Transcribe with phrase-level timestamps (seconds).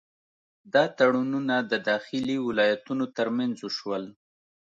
[0.73, 4.03] دا تړونونه د داخلي ولایتونو ترمنځ وشول.